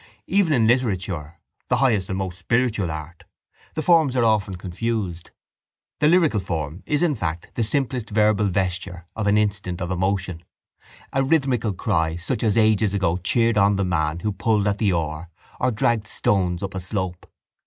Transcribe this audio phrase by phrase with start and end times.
[0.25, 3.23] Even in literature, the highest and most spiritual art,
[3.75, 5.29] the forms are often confused.
[5.99, 10.41] The lyrical form is in fact the simplest verbal vesture of an instant of emotion,
[11.13, 14.91] a rhythmical cry such as ages ago cheered on the man who pulled at the
[14.91, 15.29] oar
[15.59, 17.31] or dragged stones up a slope.